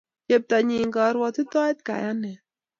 [0.27, 2.39] Cheptonyi karuotitoet kayanet